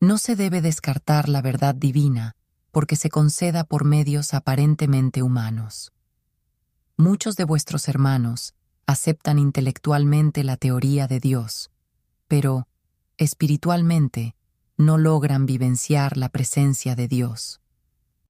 [0.00, 2.36] No se debe descartar la verdad divina
[2.70, 5.92] porque se conceda por medios aparentemente humanos.
[6.98, 8.54] Muchos de vuestros hermanos
[8.86, 11.70] aceptan intelectualmente la teoría de Dios,
[12.26, 12.68] pero,
[13.18, 14.34] espiritualmente,
[14.78, 17.60] no logran vivenciar la presencia de Dios.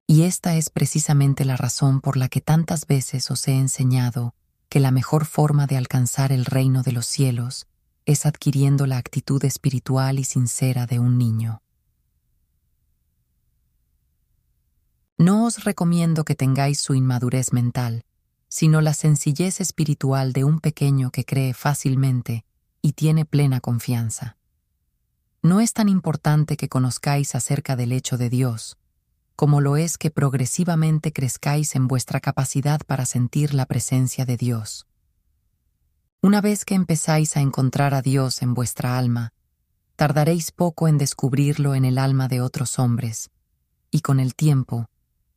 [0.08, 4.34] Y esta es precisamente la razón por la que tantas veces os he enseñado
[4.68, 7.68] que la mejor forma de alcanzar el reino de los cielos
[8.04, 11.62] es adquiriendo la actitud espiritual y sincera de un niño.
[15.18, 18.04] No os recomiendo que tengáis su inmadurez mental,
[18.56, 22.46] sino la sencillez espiritual de un pequeño que cree fácilmente
[22.80, 24.38] y tiene plena confianza.
[25.42, 28.78] No es tan importante que conozcáis acerca del hecho de Dios,
[29.34, 34.86] como lo es que progresivamente crezcáis en vuestra capacidad para sentir la presencia de Dios.
[36.22, 39.34] Una vez que empezáis a encontrar a Dios en vuestra alma,
[39.96, 43.28] tardaréis poco en descubrirlo en el alma de otros hombres,
[43.90, 44.88] y con el tiempo,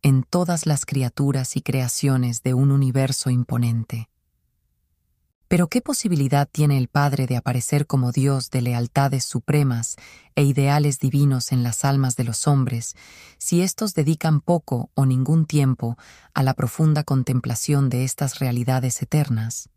[0.01, 4.09] en todas las criaturas y creaciones de un universo imponente.
[5.49, 9.95] Pero ¿qué posibilidad tiene el Padre de aparecer como Dios de lealtades supremas
[10.35, 12.95] e ideales divinos en las almas de los hombres
[13.39, 15.97] si éstos dedican poco o ningún tiempo
[16.35, 19.69] a la profunda contemplación de estas realidades eternas?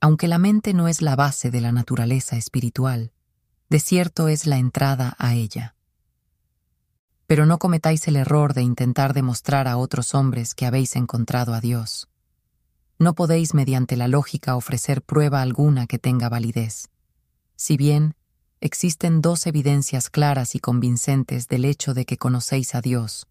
[0.00, 3.10] Aunque la mente no es la base de la naturaleza espiritual,
[3.68, 5.74] de cierto es la entrada a ella.
[7.28, 11.60] Pero no cometáis el error de intentar demostrar a otros hombres que habéis encontrado a
[11.60, 12.08] Dios
[12.98, 16.88] no podéis mediante la lógica ofrecer prueba alguna que tenga validez.
[17.56, 18.16] Si bien
[18.60, 23.28] existen dos evidencias claras y convincentes del hecho de que conocéis a Dios,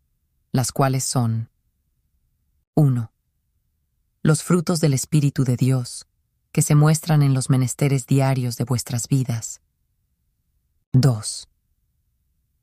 [0.53, 1.49] las cuales son
[2.75, 3.11] 1.
[4.21, 6.07] Los frutos del Espíritu de Dios,
[6.53, 9.61] que se muestran en los menesteres diarios de vuestras vidas.
[10.93, 11.49] 2.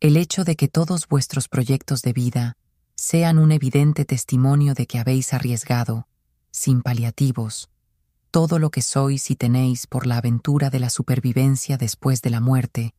[0.05, 2.59] El hecho de que todos vuestros proyectos de vida
[2.95, 6.09] sean un evidente testimonio de que habéis arriesgado,
[6.51, 7.71] sin paliativos,
[8.31, 12.41] todo lo que sois y tenéis por la aventura de la supervivencia después de la
[12.41, 12.95] muerte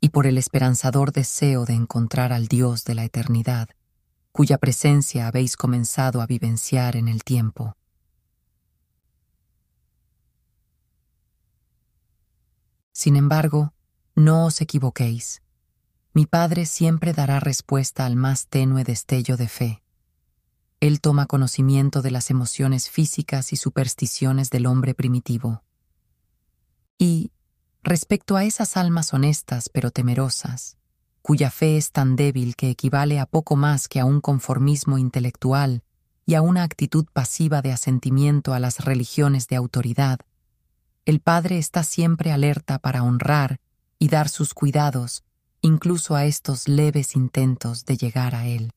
[0.00, 3.68] y por el esperanzador deseo de encontrar al Dios de la eternidad,
[4.30, 7.76] cuya presencia habéis comenzado a vivenciar en el tiempo.
[12.92, 13.72] Sin embargo,
[14.14, 15.42] no os equivoquéis.
[16.16, 19.82] Mi Padre siempre dará respuesta al más tenue destello de fe.
[20.80, 25.62] Él toma conocimiento de las emociones físicas y supersticiones del hombre primitivo.
[26.96, 27.32] Y,
[27.82, 30.78] respecto a esas almas honestas pero temerosas,
[31.20, 35.82] cuya fe es tan débil que equivale a poco más que a un conformismo intelectual
[36.24, 40.20] y a una actitud pasiva de asentimiento a las religiones de autoridad,
[41.04, 43.60] el Padre está siempre alerta para honrar
[43.98, 45.25] y dar sus cuidados
[45.66, 48.72] incluso a estos leves intentos de llegar a Él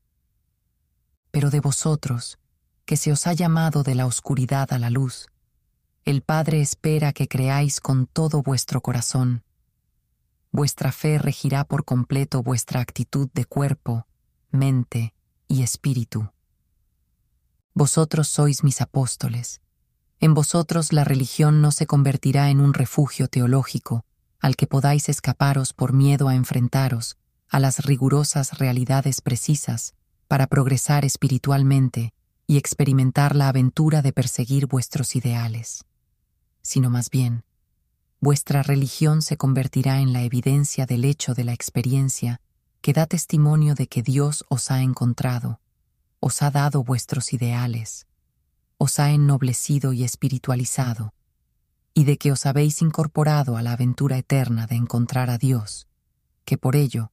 [1.32, 2.40] pero de vosotros,
[2.86, 5.28] que se os ha llamado de la oscuridad a la luz.
[6.06, 9.44] El Padre espera que creáis con todo vuestro corazón.
[10.52, 14.08] Vuestra fe regirá por completo vuestra actitud de cuerpo,
[14.50, 15.14] mente
[15.48, 16.32] y espíritu.
[17.76, 19.62] Vosotros sois mis apóstoles.
[20.20, 24.04] En vosotros la religión no se convertirá en un refugio teológico
[24.40, 27.18] al que podáis escaparos por miedo a enfrentaros
[27.50, 29.96] a las rigurosas realidades precisas
[30.28, 32.14] para progresar espiritualmente
[32.46, 35.86] y experimentar la aventura de perseguir vuestros ideales,
[36.62, 37.44] sino más bien,
[38.20, 42.42] vuestra religión se convertirá en la evidencia del hecho de la experiencia
[42.82, 45.60] que da testimonio de que Dios os ha encontrado,
[46.20, 48.08] os ha dado vuestros ideales,
[48.78, 51.14] os ha ennoblecido y espiritualizado,
[51.94, 55.88] y de que os habéis incorporado a la aventura eterna de encontrar a Dios,
[56.46, 57.12] que por ello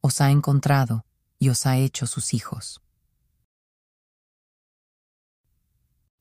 [0.00, 1.04] os ha encontrado
[1.38, 2.82] y os ha hecho sus hijos.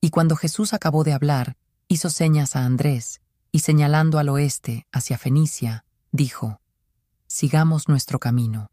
[0.01, 5.17] Y cuando Jesús acabó de hablar, hizo señas a Andrés, y señalando al oeste, hacia
[5.17, 6.61] Fenicia, dijo,
[7.27, 8.69] Sigamos nuestro camino.